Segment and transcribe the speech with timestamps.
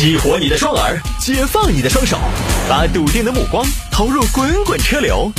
[0.00, 2.18] 激活你的双耳，解放你的双手，
[2.70, 5.30] 把笃定的目光投入滚滚车流。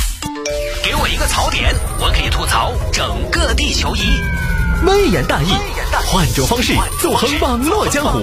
[0.83, 4.01] 给我一个槽点，我可以吐槽整个地球仪。
[4.85, 5.47] 微言大义，
[6.05, 8.19] 换种方式纵横网络江湖。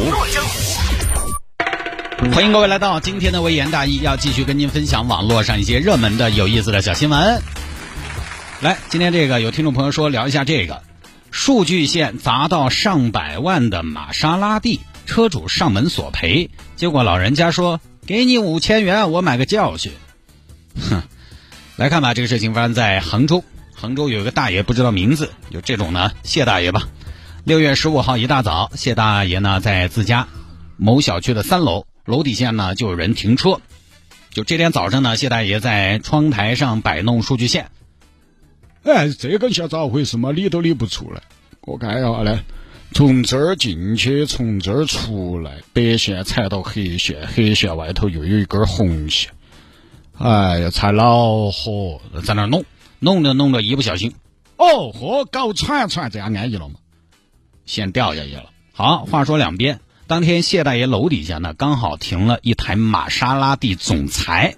[2.32, 7.42] 欢迎各位来到今天的微言大义，要继续跟您分享网络上一些热门的有意思的小新闻。
[8.60, 10.82] 来，今天这个有听众朋友说聊一下这个，
[11.32, 14.78] 数据线砸到上百万的玛莎拉蒂，
[15.08, 19.90] 车主上门索赔，结果老人家说给你五千元，我买个教训。
[20.78, 21.02] 哼，
[21.76, 23.42] 来看吧，这个事情发生在杭州，
[23.74, 26.86] 杭州有一个大爷不知道名字，就这种呢，谢大爷吧。
[27.44, 30.28] 六月十五号一大早，谢大爷呢在自家
[30.76, 31.86] 某小区的三楼。
[32.04, 33.60] 楼底下呢就有人停车，
[34.30, 37.70] 就这天早上呢，谢大爷在窗台上摆弄数据线。
[38.84, 40.32] 哎，这个像咋回事嘛？
[40.32, 41.22] 理都理不出来。
[41.62, 42.40] 我看一下嘞，
[42.92, 49.30] 从这儿进去，从这儿出来，白线踩到黑线，黑线外头又有一根红线。
[50.16, 52.64] 哎呀，才恼火，在那弄，
[52.98, 54.14] 弄着弄着一不小心，
[54.56, 56.76] 哦嚯，搞串串，这样安逸了吗？
[57.66, 58.46] 线掉下去了。
[58.72, 59.78] 好，话说两边。
[60.08, 64.56] 当天谢大爷楼底下呢，刚好停了一台玛莎拉蒂总裁，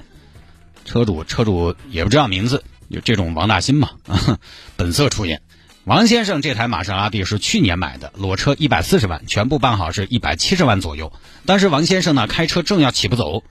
[0.84, 3.90] 车主车主也不知道名字，就这种王大新嘛，
[4.76, 5.42] 本色出演。
[5.84, 11.10] 王先生这台玛莎拉蒂是去年买的，裸车一百四十万，全部办好是一百七十万左右。
[11.46, 13.42] 当时王先生呢开车正要起步走，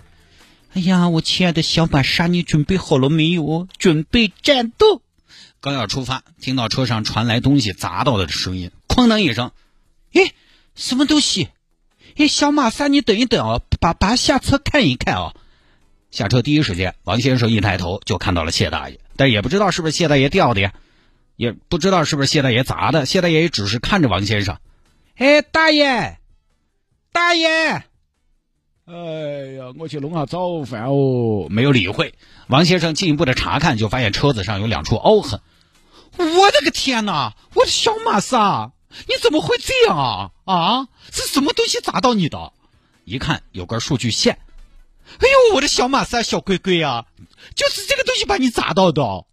[0.74, 3.68] 哎呀，我亲爱的小玛莎，你准备好了没有？
[3.80, 5.02] 准备战斗。
[5.60, 9.52] 刚要出发，听到车上传来东西砸到的声音，哐当一声，
[10.14, 10.32] 哎，
[10.76, 11.50] 什么东西？
[12.16, 15.36] 哎，小马莎，你等一等哦，爸爸下车看一看哦。
[16.12, 20.74] 下车第一时间，王先生一抬头就看到了谢大爷，但也不知道是不是谢大爷掉的呀，
[21.40, 23.06] 也不知道是不是谢大爷砸的。
[23.06, 24.58] 谢大爷也只是看着王先生，
[25.16, 26.18] 哎，大爷，
[27.14, 27.48] 大爷，
[28.84, 28.94] 哎
[29.58, 31.48] 呀，我去弄下早饭哦。
[31.50, 32.14] 没有理会
[32.48, 35.40] 王先生，进一步的查看，就发现车子上有两处凹痕。
[36.18, 38.74] 我的个天哪，我的小马三！
[39.08, 40.88] 你怎么会这样啊啊！
[41.10, 42.52] 是什么东西砸到你的？
[43.06, 44.40] 一看有根数据线。
[45.20, 47.06] 哎呦，我的小马三小龟龟啊，
[47.56, 49.26] 就是这个东西把你砸到的。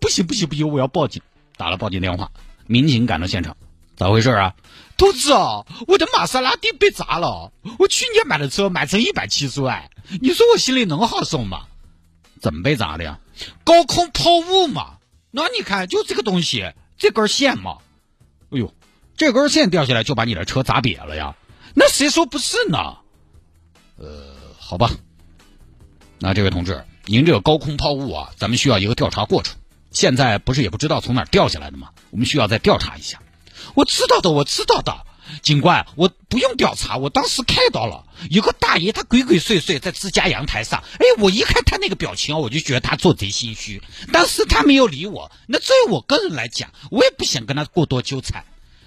[0.00, 1.20] 不行不行不行，我要报警！
[1.56, 2.30] 打了报警电话，
[2.66, 3.56] 民警赶到现场，
[3.96, 4.54] 咋回事啊？
[4.96, 7.52] 兔子啊，我的玛莎拉蒂被砸了。
[7.78, 11.64] 我去年买的车，买成一百七十万，你说我心里能好受吗？
[12.40, 13.18] 怎么被砸的呀？
[13.64, 14.98] 高空抛物嘛。
[15.30, 17.78] 那你看，就这个东西，这根线嘛。
[18.50, 18.72] 哎呦！
[19.16, 21.36] 这根线掉下来就把你的车砸瘪了呀？
[21.74, 22.96] 那谁说不是呢？
[23.96, 24.90] 呃，好吧。
[26.18, 29.56] 那这位同志，您这个高空抛物啊，咱们需要一个调查过程。
[29.92, 31.90] 现在不是也不知道从哪掉下来的吗？
[32.10, 33.20] 我们需要再调查一下。
[33.74, 35.06] 我知道的，我知道的，
[35.42, 40.82] 警官，我不用调查，我当时看到了有个大爷，他鬼鬼祟祟在自家阳台上。
[40.94, 43.82] 哎，我一看他那个表情我就觉得他做贼心虚。
[44.12, 48.44] 当时他没有理我，那作为我个人来讲，我也不想跟他过多纠缠。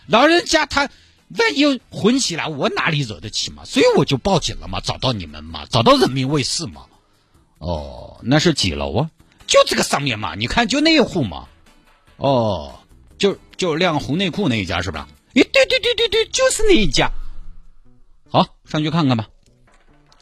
[0.07, 0.89] 老人家他
[1.29, 3.63] 万一混起来，我哪里惹得起嘛？
[3.65, 6.83] 所以我就报警了嘛，找到你们嘛，找到人民卫视嘛。
[7.57, 9.09] 哦，那是几楼啊？
[9.47, 11.47] 就这个上面嘛，你看就那一户嘛。
[12.17, 12.79] 哦，
[13.17, 15.07] 就就晾红内裤那一家是吧？
[15.33, 17.11] 诶，对对对对对，就是那一家。
[18.29, 19.27] 好，上去看看吧。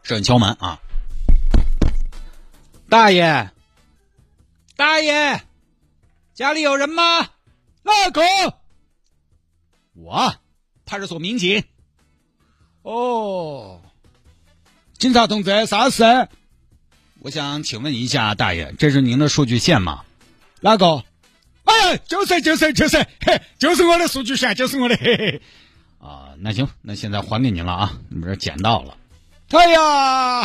[0.03, 0.79] 是人敲门啊，
[2.89, 3.51] 大爷，
[4.75, 5.41] 大爷，
[6.33, 7.29] 家里有人吗？
[7.83, 8.21] 那个。
[9.93, 10.35] 我，
[10.85, 11.63] 派出所民警。
[12.81, 13.81] 哦，
[14.97, 16.03] 警察同志，啥事？
[17.23, 20.01] 我想请问一下，大爷，这是您的数据线吗？
[20.59, 21.05] 哪个？
[21.63, 24.97] 哎，就是就是就是，嘿，就是我的数据线，就是我的。
[24.97, 25.41] 嘿嘿。
[25.99, 28.97] 啊，那行，那现在还给您了啊，你们这捡到了。
[29.51, 30.41] 哎呀，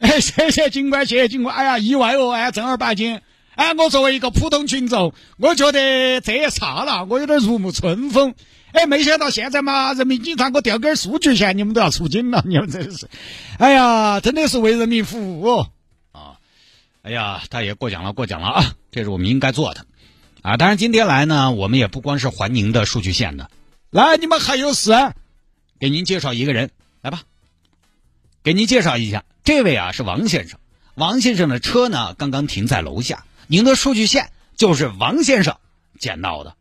[0.00, 1.56] 哎，谢谢警官，谢谢警官。
[1.56, 3.22] 哎呀，意外哦，哎，正儿八经。
[3.54, 8.34] 哎，我作为一个普通群众，我觉得这一刹那，我有点如沐春风。
[8.72, 13.08] 哎，没想到现在嘛，人民警察给我调根数据线，你们都要出警了，你们真是，
[13.58, 15.70] 哎呀，真的是为人民服务哦。
[17.06, 19.86] 哎呀，大爷过奖了，过奖了啊，这是我们应该做的。
[20.42, 23.48] 啊，当然今天来呢，我们也不光是还您的数据线的，
[23.90, 24.90] 来，你们还有事，
[25.78, 26.72] 给您介绍一个人，
[27.02, 27.22] 来吧，
[28.42, 30.58] 给您介绍一下，这位啊是王先生，
[30.96, 33.24] 王先生的车呢刚刚停在楼下。
[33.46, 35.56] 您的数据线就是王先生
[36.00, 36.56] 捡到的。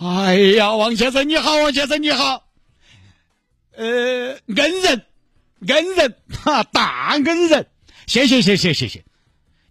[0.00, 2.42] 哎呀，王先生你好，王先生你好。
[3.76, 5.06] 呃，恩人，
[5.68, 7.68] 恩人，哈，大恩人，
[8.08, 9.04] 谢谢谢谢谢谢。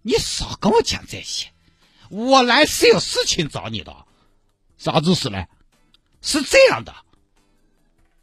[0.08, 1.48] 你少跟我讲这些，
[2.08, 3.94] 我来是有事情找你的。
[4.78, 5.44] 啥子事呢？
[6.22, 6.94] 是这样的，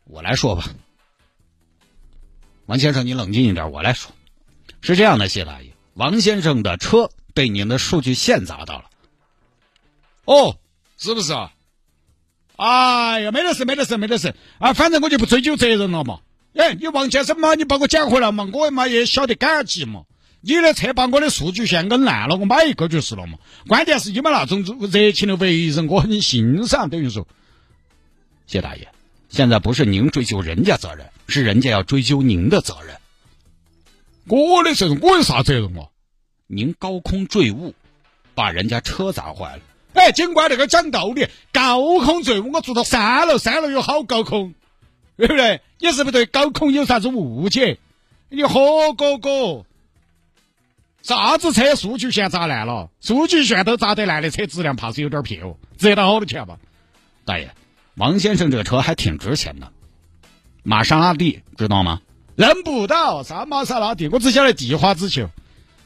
[0.06, 0.68] 我来说吧。
[2.66, 4.12] 王先生，你冷静一点，我来说。
[4.82, 8.90] 是这样的，谢大爷，王先生的车被您的数据线砸到了。
[10.26, 10.58] 哦，
[10.98, 11.54] 是不是啊？
[12.56, 14.74] 哎呀，没得事，没得事，没得事啊！
[14.74, 16.22] 反正我就不追究责任了嘛。
[16.56, 20.06] 哎，你王先生嘛，你把我捡回来嘛，我嘛也晓得感激嘛。
[20.48, 23.40] 你的车把我的数据线摁烂了，我买一个就是了嘛。
[23.68, 26.92] 关键是你们那种热情的为人，我很欣赏。
[26.92, 27.28] 等于说，
[28.46, 28.88] 谢大爷，
[29.28, 32.96] 现在不是您追究人家责任，是人家要追究您的责任。
[34.28, 35.90] 我的责任，我有啥责任啊？
[36.46, 37.74] 您高空坠物，
[38.36, 39.64] 把人家车砸坏了。
[39.94, 44.54] 哎，警官那个讲道理，高空坠物，我住到三楼，三楼有好高空，
[45.18, 45.62] 对不对？
[45.80, 47.80] 你是不是对高空有啥子误解？
[48.30, 49.66] 你何哥哥，
[51.06, 52.90] 啥子车数据线砸烂了？
[53.00, 55.56] 数据线都砸得烂的车，质量怕是有点撇哦。
[55.78, 56.58] 值到好多钱吧？
[57.26, 57.54] 大爷，
[57.94, 59.72] 王先生这个车还挺值钱的，
[60.64, 62.02] 玛莎拉蒂知道吗？
[62.36, 64.08] 认不到，啥玛莎拉蒂？
[64.08, 65.30] 我只晓得地花之球，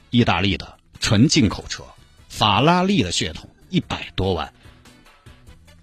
[0.10, 1.83] 意大利的纯进口车，
[2.30, 3.50] 法拉利的血统。
[3.68, 4.54] 一百多万，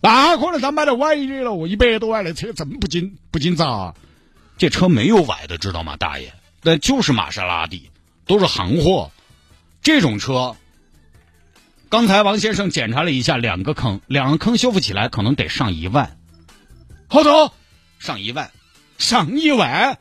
[0.00, 1.53] 那可能他买的歪的了。
[1.53, 3.94] 我一百多万的车真不经不经砸，
[4.56, 6.33] 这车没有歪的，知道吗，大爷？
[6.62, 7.91] 那就是玛莎拉蒂，
[8.25, 9.12] 都是行货。
[9.87, 10.56] 这种车，
[11.88, 16.19] 刚才王先生检查了一下，两个坑，两个坑修复起来可能得上一万。
[17.06, 17.55] 好多？
[18.00, 18.50] 上一万？
[18.99, 20.00] 上一万？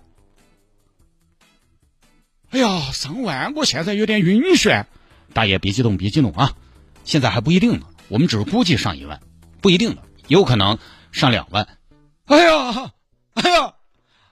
[2.50, 3.54] 哎呀，上万！
[3.54, 4.86] 我现在有点晕眩。
[5.34, 6.54] 大爷，别激动，别激动啊！
[7.04, 9.22] 现在还不一定呢，我们只是估计上一万，
[9.62, 10.80] 不一定的，有可能
[11.12, 11.78] 上两万。
[12.26, 12.92] 哎呀，
[13.36, 13.74] 哎呀，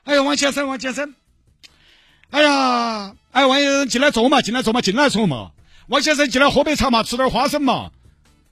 [0.02, 1.14] 哎呀，王先生，王先生，
[2.34, 5.52] 哎呀，哎，王先生进来坐嘛，进来坐嘛，进来坐嘛。
[5.86, 7.92] 王先生进来喝杯茶嘛，吃点花生嘛。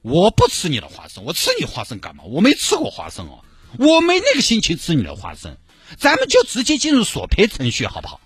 [0.04, 2.24] 我不吃你的花生，我吃你花生干嘛？
[2.26, 3.44] 我没吃过花生哦，
[3.80, 5.58] 我没那个心情吃你的花生。
[5.98, 8.22] 咱们就直接进入索赔程序，好不好？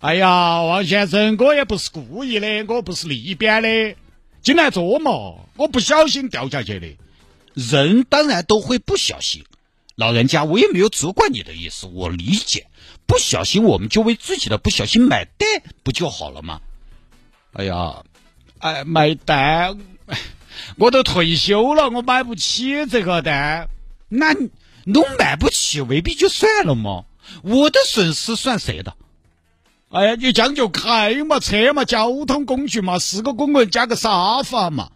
[0.00, 3.96] 哎呀，王先生，我也不是故意的，我不是利边的。
[4.42, 5.10] 进来坐嘛，
[5.56, 6.88] 我不小心掉下去的。
[7.54, 9.42] 人当然都会不小心，
[9.94, 12.66] 老人家我也没有责怪你的意思，我理解。
[13.06, 15.48] 不小心我们就为自己的不小心买单，
[15.82, 16.60] 不就好了吗？
[17.52, 18.02] 哎呀，
[18.58, 19.78] 哎，买单，
[20.76, 23.68] 我都退休了，我买不起这个单。
[24.08, 24.34] 那
[24.84, 27.04] 侬买不起，未必就算了嘛。
[27.42, 28.96] 我的损失算谁的？
[29.90, 34.90] 哎呀，你将就开嘛，车嘛，交通工具嘛，四个公共加个沙发嘛。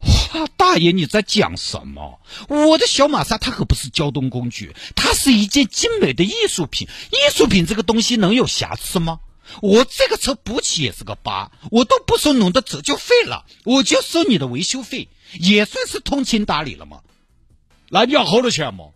[0.00, 2.20] 哇， 大爷你在讲什么？
[2.48, 6.88] 我的小玛莎它可不是交通工具，它是一件精美的艺术品。
[7.10, 9.20] 艺术品这个东西能有瑕疵吗？
[9.62, 15.08] 我这个车补起也是个疤，我都不收侬的折旧费了，我就收你的维修费，
[15.38, 17.00] 也算是通情达理了嘛。
[17.88, 18.86] 那你要好多钱嘛？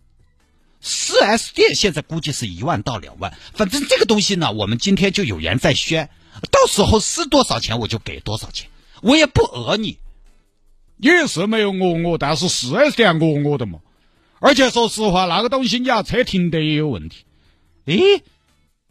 [0.81, 6.09] 四 S 店现在估计是一万到两万，反正这个东西呢，我们今天就有言在先，
[6.51, 8.69] 到时候是多少钱我就给多少钱，
[9.01, 9.99] 我也不讹你。
[11.01, 13.79] 你是没有讹我，但是四 S 店讹我的嘛。
[14.39, 17.25] 而且说实话，那个东西你要车停得也有问题。
[17.85, 18.23] 诶，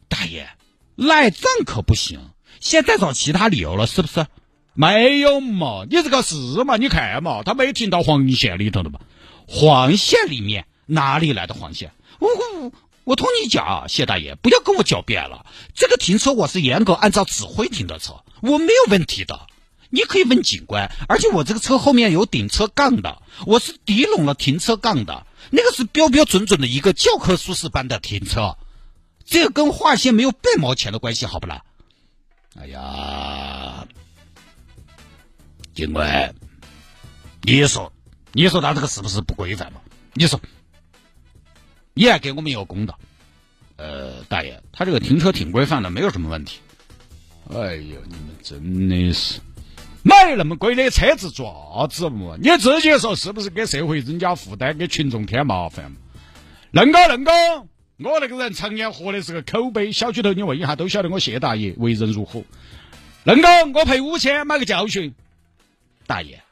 [0.09, 0.49] 大爷，
[0.97, 2.21] 赖账可不行，
[2.59, 4.27] 现在找其他理由了是不是？
[4.75, 6.35] 没有嘛，你这个是
[6.65, 6.77] 嘛？
[6.77, 9.01] 你看嘛，他没停到黄线里头的嘛？
[9.47, 10.67] 黄线里面。
[10.93, 11.93] 哪里来的黄线？
[12.19, 12.73] 我我
[13.05, 15.47] 我同你讲，谢大爷，不要跟我狡辩了。
[15.73, 19.39] 这个停车我是严格按照指挥停的车，我没有问题的。
[19.91, 28.57] 你可以问警官，而且我这个车后面有顶车杠的，我是抵拢了停车杠的，那个是标标准准的一个教科书式般的停车，
[29.25, 31.63] 这跟划线没有半毛钱的关系，好不啦？
[32.57, 33.87] 哎呀，
[35.75, 36.35] 警官，
[37.43, 37.93] 你说，
[38.33, 39.81] 你说他这个是不是不规范嘛？
[40.15, 40.41] 你说。
[41.93, 42.99] 你还给我们一个公道，
[43.77, 46.61] 呃，大爷，他这个停车挺规范的，没有什么问题。
[47.53, 49.41] 哎呦，你们真的是
[50.03, 52.37] 买那么贵的车子做啥子嘛？
[52.41, 55.95] 你自己说是不是给社会增加负担，给群众添麻烦？
[56.73, 57.33] 恁个恁个，
[57.99, 62.43] 我那个人常年活的是个口碑，小区头你问一下都晓得我谢大爷为人如何。
[63.25, 65.15] 恁个，我赔五千买个教训，
[66.07, 66.43] 大爷。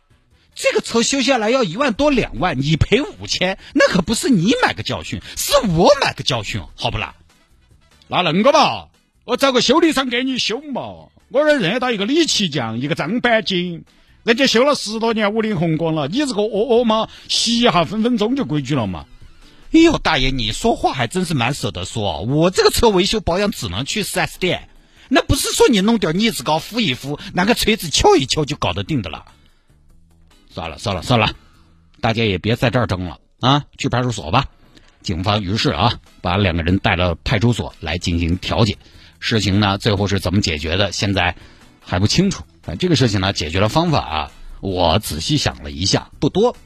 [0.54, 7.14] 这个车修下来要一万多两万，你赔五千，那可不是你买个教训，是我买个教训，好不啦？
[8.08, 8.88] 那恁个嘛，
[9.24, 11.08] 我找个修理厂给你修嘛。
[11.30, 13.84] 我这认得到一个李奇匠，一个张板金，
[14.24, 16.08] 人家修了十多年五菱宏光了。
[16.08, 19.04] 你这个哦哦嘛，洗一下分分钟就规矩了嘛。
[19.72, 22.22] 哎呦，大爷，你说话还真是蛮舍得说。
[22.22, 24.70] 我这个车维修保养只能去四 S 店，
[25.08, 29.26] 那不是说你弄点腻子膏敷一敷，拿个锤子敲一敲就搞得定的了。
[30.48, 31.30] 算了算了算了，
[32.00, 33.66] 大家也别在这儿争了啊！
[33.76, 34.46] 去派出所吧。
[35.02, 38.78] 警方于是啊，把两个人带到派出所来进行调解。
[39.18, 41.36] 事情呢，最后是怎么解决的，现在
[41.80, 42.44] 还不清楚。
[42.78, 46.56] 这个事情呢，解决的方法啊，我仔细想了一下，不多。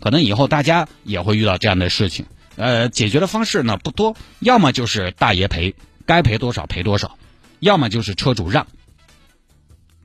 [0.00, 2.26] 可能以后大家也会遇到这样的事情。
[2.56, 5.74] 呃，解决的方式呢不多，要么就是大爷赔，
[6.06, 7.18] 该赔多少赔多少；
[7.60, 8.66] 要么就是车主让。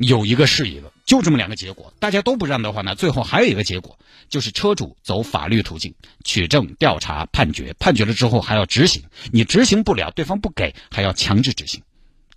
[0.01, 1.93] 有一个是一个，就这么两个结果。
[1.99, 3.97] 大家都不让的话呢，最后还有一个结果，
[4.29, 5.93] 就是车主走法律途径
[6.23, 9.03] 取证、调查、判决，判决了之后还要执行。
[9.31, 11.81] 你执行不了，对方不给，还要强制执行，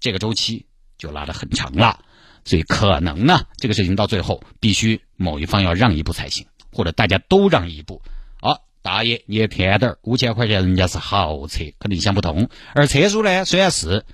[0.01, 0.67] 这个周期
[0.99, 2.05] 就拉得很长了。
[2.45, 8.03] 所以可能呢，这个事情到最后必须某一方要让一步才行，或者大家都让一步。
[8.41, 12.51] 啊，大爷你也添点儿，五千块钱人家是豪车，肯定想不通。
[12.75, 14.05] 而车主呢，虽然是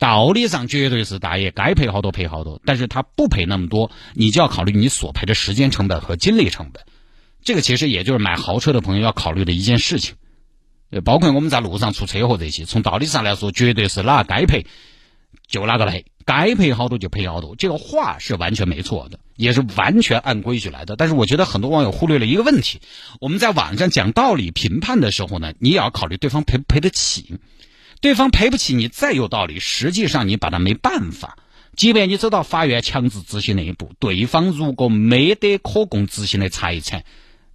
[0.00, 6.82] 道理上绝对是大爷该赔好多赔好多，但是他不赔那么多，你就要考虑你所赔的时间成本和精力成本。
[7.42, 10.16] 这个其实也就是买豪车的朋友要考虑的一件事情。
[11.04, 14.66] 包括我们在路上出车祸这些，从道理上来说，绝对是哪该赔
[15.46, 16.06] 就哪个赔。
[16.24, 20.96] 该赔好多就赔好多，这个话是完全没错的，也是完全按规矩来的。
[20.96, 22.80] 但是我觉得很多网友忽略了一个问题：
[23.20, 27.38] 我们在网上讲道理、评判的时候呢，你也要考虑对方赔不赔得起。
[28.00, 31.36] 对方赔不起，你再有道理，实际上你把他没办法。
[31.76, 37.04] 即便你走到法院强制执行那一步，对方如果没得可供执行的财产，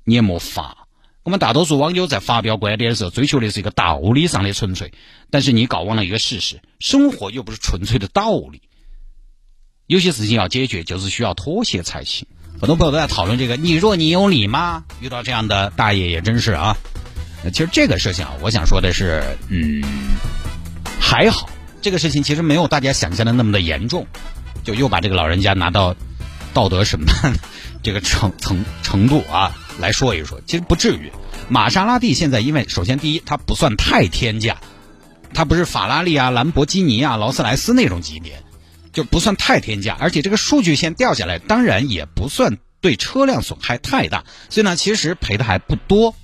[0.04, 0.88] 你也没法。
[1.24, 4.94] 我们大多数网友在发表观点的时候，追求的是一个道理上的纯粹，
[5.32, 8.62] 但是你搞忘了一个事实：生活又不是纯粹的道理。
[9.88, 12.28] 有些事情要解决，就是需要妥协才行。
[12.60, 14.86] 很多朋友都在讨论这个“你若你有理”吗？
[15.02, 16.78] 遇到这样的大爷也真是啊。
[17.52, 19.84] 其实这个事情啊，我想说的是，嗯，
[21.00, 21.50] 还好，
[21.82, 24.08] 这个事情其实没有大家想象的那么的严重，
[24.64, 25.96] 就又把这个老人家拿到
[26.54, 27.34] 道德审判
[27.84, 29.56] 这个程程程度啊。
[29.78, 31.12] 来说一说，其实不至于。
[31.50, 34.58] 玛莎拉蒂现在因为首先第一，它不算太天价，
[35.34, 38.42] 它不是法拉利啊、兰博基尼啊、劳斯莱斯那种级别，
[38.94, 39.98] 就不算太天价。
[40.00, 46.16] 而且这个数据线掉下来，当然也不算对车辆损害太大，所以呢，其实赔的还不多。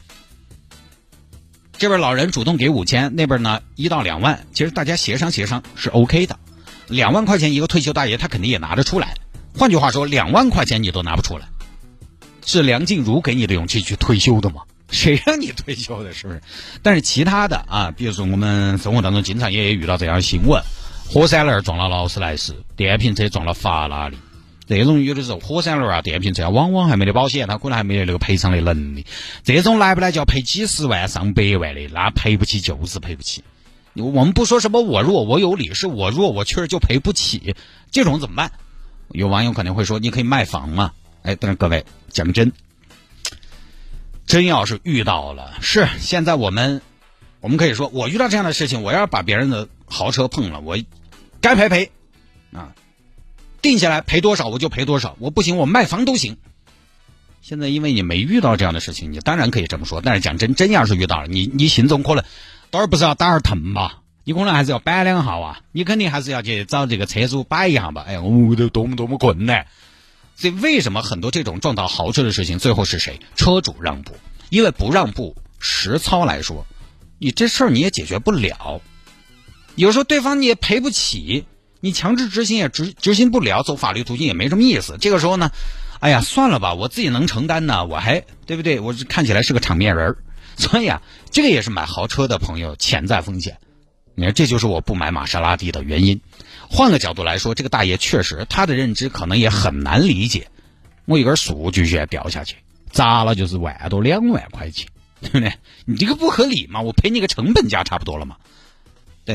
[1.82, 6.38] 这边老人主动给五千，那边呢一到两万，其实大家协商协商是 OK 的。
[6.88, 9.16] 两万块钱一个退休大爷，他肯定也拿得出来。
[9.58, 11.48] 换句话说，两万块钱你都拿不出来。
[12.46, 14.62] 是梁静茹给你的勇气去退休的吗？
[14.92, 16.14] 谁让你退休的？
[16.14, 16.44] 是不是？
[16.84, 20.62] 但是其他的啊，比如说我们生活当中经常也遇到这样新闻：
[21.10, 24.20] 火三轮撞了劳斯莱斯，电瓶车撞了法拉利。
[24.78, 29.06] 这种有的时候火三轮啊、电瓶车啊往往还没得保险，他可能还没得那个赔偿的能力。
[29.44, 33.44] 这种来不来就要赔几十万、上百万的，那赔不起就是赔不起。
[33.96, 37.56] 我们不说什么我弱我有理，是我弱我确实就赔不起。
[37.92, 38.52] 这种怎么办？
[39.10, 40.94] 有网友可能会说：你可以卖房嘛。
[41.24, 42.54] 哎，但是各位讲真，
[44.26, 46.82] 真要是遇到了，是现在我们，
[47.42, 50.78] 我们可以说，我遇到这样的事情，我要把别人的豪车碰了，我
[51.42, 51.92] 该赔赔
[52.54, 52.74] 啊，
[53.62, 56.38] 定下来赔多少我就赔多少，我不行我卖房都行。
[57.42, 60.02] 现在因为你没遇到这样的事情，你当然可以这么说。
[60.02, 62.24] 但是讲真，真要是遇到了，你你心中可能，
[62.70, 64.00] 当然不是要打儿疼吧？
[64.24, 68.04] 你可能还是要摆两下啊，你肯定还是要去找这个车主摆一下吧？
[68.08, 69.66] 哎呀，我都多么多么困难。
[70.36, 73.20] 所以，为什么很多这种撞到豪车的事情，最后是谁？
[73.36, 74.16] 车主让步，
[74.50, 76.68] 因为不让步，实操来说，
[77.18, 78.82] 你这事儿你也解决不了。
[79.76, 81.46] 有时候对方你也赔不起，
[81.82, 84.98] 你强制执行也执执行不了，走法律途径也没什么意思。
[85.02, 85.52] 这个时候呢，
[86.00, 88.80] 哎呀，算了吧，我自己能承担呢，我还对不对？
[88.80, 90.18] 我看起来是个场面人儿，
[90.58, 93.58] 所以啊，这个也是买豪车的朋友潜在风险。
[94.14, 96.22] 你看，这就是我不买玛莎拉蒂的原因。
[96.70, 100.48] 换个角度来说，这个大爷确实他的认知可能也很难理解。
[101.06, 102.58] 我一根数据线掉下去，
[102.92, 104.88] 砸了就是万多两万块钱，
[105.20, 105.52] 对不对？
[105.86, 106.82] 你这个不合理嘛？
[106.82, 108.36] 我赔你个成本价差不多了嘛？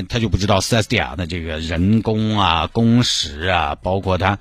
[0.02, 4.38] 他就不知道 4S 店啊的这个人工啊、工时啊，包括他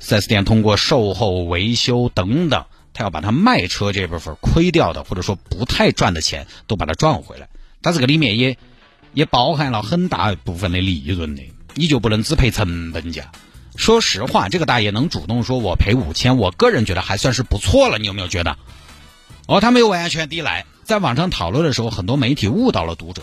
[0.00, 7.48] 4S 店通过售后维修等等，他要把他卖车这部分亏掉的，或者说不太赚的钱，都把它赚回来。
[7.82, 8.56] 他这个里面也
[9.14, 11.42] 也包含了很大部分的利润的。
[11.74, 13.32] 你就不能只赔成本价？
[13.76, 17.96] 说实话，这个大爷能主动说我赔五千，我个人觉得还算是不错了。
[17.98, 18.58] 你有没有觉得？
[19.46, 20.66] 哦，他没有完全抵赖。
[20.84, 23.22] 在网上讨论的时候，很多媒体误导了读者。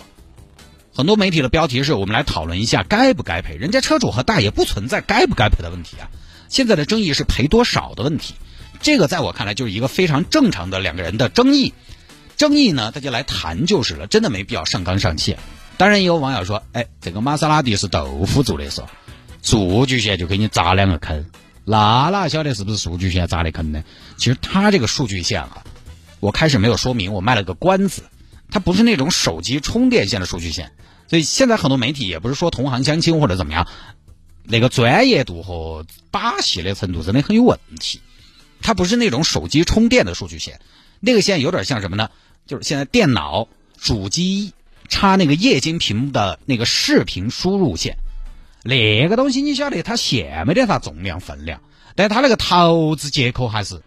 [1.00, 3.56] 很多媒体的标题是我们来讨论一下该不该赔。
[3.56, 6.12] 人家车主和大爷不存在该不该赔的问题啊。
[6.50, 8.34] 现在的争议是赔多少的问题。
[8.82, 11.74] 这个在我看来就是一个非常正常的两个人的争议。
[12.36, 15.40] 争议呢，大家来谈就是了，真的没必要上纲上线。
[15.78, 18.82] 当然也有网友说：“哎，这个玛莎拉蒂是豆腐做的，是
[19.42, 21.28] 数据线就给你砸两个坑，
[21.64, 23.86] 那哪晓得是不是数据线砸的坑呢？
[24.18, 25.64] 其实他这个数据线啊，
[26.20, 28.04] 我开始没有说明，我卖了个关子，
[28.52, 30.74] 它不是那种手机充电线的数据线，
[31.10, 33.68] 所以现在很多媒体也不是说同行相亲或者怎么样，
[34.44, 38.00] 那个专业度和把戏的程度真的很有问题。
[38.62, 40.60] 它不是那种手机充电的数据线，
[41.00, 42.10] 那个线有点像什么呢？
[42.46, 43.48] 就是现在电脑
[43.78, 44.54] 主机
[44.88, 47.98] 插那个液晶屏幕的那个视频输入线。
[48.64, 51.62] 那个东西你晓得，它线没得啥重量分量，
[51.96, 53.82] 但它那个头子接口还是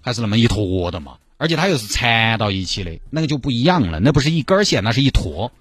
[0.00, 5.52] 还是那么一坨的嘛，而且它又是缠到一起的，那个就不一样了，那不是一根线，那是一坨。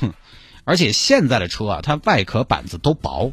[0.00, 0.12] 哼，
[0.64, 3.32] 而且现在的车啊，它外壳板子都薄，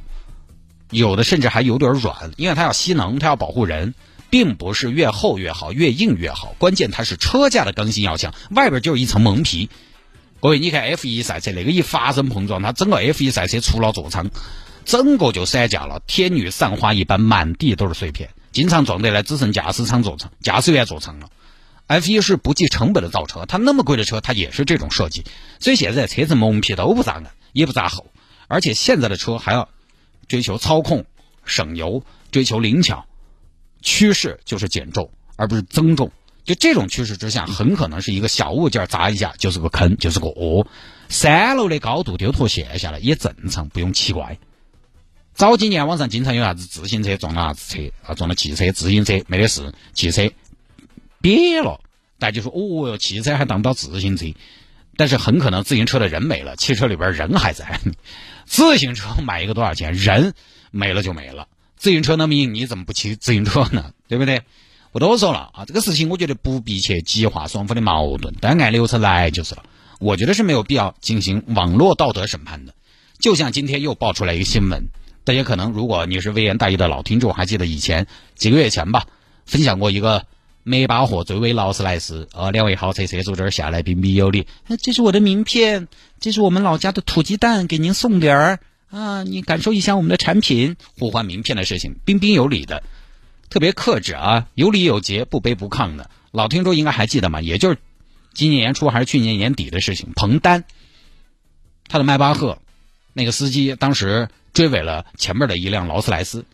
[0.89, 3.93] 有的甚至还有点软，因为它要吸能，它要保护人，
[4.29, 9.69] 并不是越厚越好，越硬越好，关键它是车架的刚性要强，外边就是一层蒙皮。
[10.41, 14.29] 各位，你看 F 一赛车那个一发生碰撞，它整个 F 一赛车除了座舱，
[14.85, 21.27] 整个就散架了，天女散花一般，满地都是碎片，经常撞得来只剩驾驶舱座舱、驾驶员座舱了。
[21.89, 25.23] F 一是不计成本的造车，它那么贵的车，它也是这种设计。
[25.59, 28.05] 所以现在车子蒙皮都不咋硬，也不咋厚，
[28.47, 29.69] 而且现在的车还要
[30.27, 31.05] 追求操控、
[31.45, 33.07] 省油、追求灵巧，
[33.81, 36.11] 趋势就是减重而不是增重。
[36.43, 40.67] 就这种趋势之下，很可能是一个小物件砸一下就是个坑，就是个窝。
[41.09, 44.37] 三楼的高度丢坨陷下来也正常，不用奇怪。
[45.33, 50.29] 早几年网上经常有啥子自行车撞了啥子车啊，撞了汽车，自行车没得事，汽车
[51.21, 51.79] 瘪了，
[52.17, 54.25] 大家就说哦哟，汽车还当不到自行车，
[54.97, 57.79] 但是很可能自行车的人没了，汽车里边人还在。
[58.45, 59.93] 自行车买一个多少钱？
[59.93, 60.33] 人
[60.71, 61.47] 没了就没了。
[61.77, 63.93] 自行车那么硬，你怎么不骑自行车呢？
[64.07, 64.41] 对不对？
[64.91, 69.63] 不多说了啊，这个事情我觉得不必去激化双方的矛盾，但按流程来就是了。
[69.99, 72.73] 我觉得是没有必要进行网络道德审判的。
[73.19, 74.85] 就像今天又爆出来一个新闻，
[75.23, 79.05] 大家可能如果你是微言大义的老听众，还记得以前几个月前吧，
[79.45, 80.25] 分享过一个
[80.63, 84.45] 梅巴赫追尾劳斯莱斯，呃，两位豪车车主这儿下来彬彬有礼，
[84.81, 85.87] 这是我的名片，
[86.19, 88.59] 这是我们老家的土鸡蛋，给您送点儿
[88.91, 92.83] 啊，你感受一下我们的产品，互换名片的事情，彬彬有礼的。
[93.49, 96.11] 特别克制啊，有礼有节，不卑不亢的。
[96.31, 97.41] 老听众应该还记得嘛？
[97.41, 97.79] 也就是
[98.33, 100.11] 今年年初还是去年年底的事情。
[100.15, 100.65] 彭丹，
[101.87, 102.59] 他的迈巴赫，
[103.13, 106.45] 那个司机当时追尾了前面的一辆劳斯莱斯。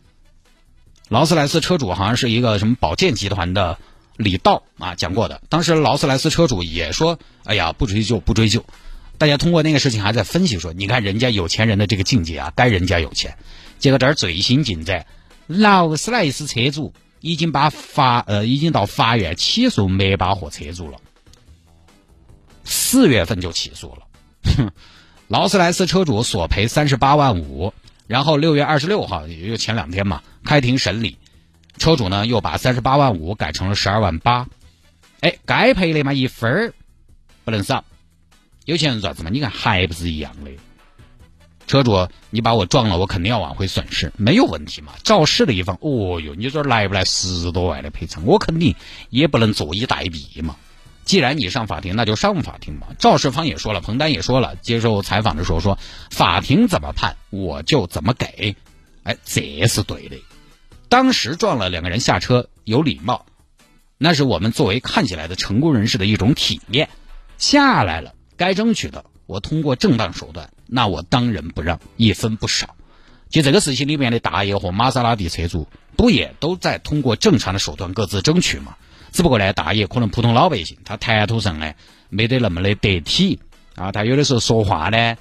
[1.09, 3.77] 劳斯莱斯车主好像是一个什么保健集团的
[4.17, 5.41] 李道啊，讲过的。
[5.49, 8.65] 当时劳斯莱斯车主也说：“哎呀，不追究，不追究。”
[9.17, 13.37] 大家通过那个事情还在分析说：“你看人家有钱人的这个境界啊，该人家有钱。”
[13.79, 15.05] 结果这儿最新进展。
[15.47, 20.97] 劳斯莱斯车主已经把法呃已经到法院起诉迈巴赫车主了，
[22.63, 24.07] 四月份就起诉了，
[24.57, 24.71] 哼
[25.27, 27.73] 劳斯莱斯车主索赔三十八万五，
[28.07, 31.17] 然后六月二十六号也就前两天嘛开庭审理，
[31.77, 34.47] 车主呢又把三十八万五改成了十二万八，
[35.19, 36.73] 哎该赔的嘛一分儿
[37.43, 37.83] 不能少，
[38.65, 39.29] 有钱人做啥子嘛？
[39.29, 40.51] 你看还不是一样的。
[41.67, 44.93] 车主，你把我撞了，我肯定要挽回损失，没有问题嘛。
[45.03, 48.23] 肇事的一方，哦哟，你说来不来十多万的赔偿？
[48.25, 48.75] 我肯定
[49.09, 50.55] 也不能坐以待毙嘛。
[51.05, 52.87] 既然你上法庭，那就上法庭嘛。
[52.99, 55.77] 肇事方也说了，彭丹也说了，接受采访的时候说，
[56.11, 58.55] 法庭怎么判，我就怎么给。
[59.01, 60.17] 哎，这是对的。
[60.95, 63.25] 当时撞了两个人下车，有礼貌，
[63.97, 66.87] 那是我们作为看起来的成功人士的一种体面。
[67.37, 69.03] 下来了，该争取的。
[69.25, 72.77] 我通过正当手段，那我当仁不让，一分不少。
[73.29, 78.77] 就这个事情里面的大爷和玛莎拉蒂车主，不也都在通过正常的手段各自争取吗？
[79.11, 81.73] 只不过呢，大爷可能普通老百姓，他谈吐上呢
[82.07, 83.41] 没得那么的得体
[83.75, 85.17] 啊，他有的时候说话呢，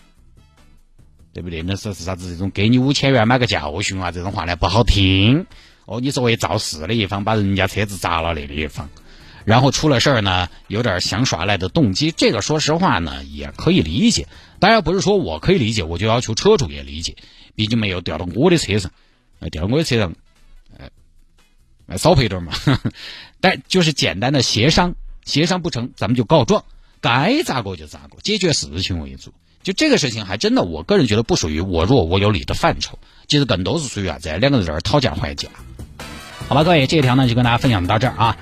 [1.34, 1.62] 对不对？
[1.62, 5.46] 那说是啥子这种给你五千元买个教训啊，这种话呢不好听。
[5.84, 8.88] 哦，你作为肇事的一方，把人家车子砸了那的一方。
[9.44, 14.26] 然后出了事儿呢，有点想耍赖的动机，这个说实话呢也可以理解。
[14.58, 17.16] 当然不是说我可以理解，我就要求车主也理解，
[17.54, 18.90] 毕竟没有掉到我的车上，
[19.50, 20.14] 掉到我的车上，
[21.88, 22.54] 呃，少赔点嘛。
[23.42, 24.94] 但就是简单的协商，
[25.26, 26.64] 协商不成，咱们就告状，
[27.02, 29.34] 该咋个就咋个，解决事情为主。
[29.64, 34.36] 就这个事情还真的，我个人觉得不属于我弱我有理的范畴，其实更多是属于啊，在？
[34.36, 35.48] 两个人这儿讨价还价。
[36.46, 38.36] 好吧，各位，这一条呢就跟大家分享到这儿啊。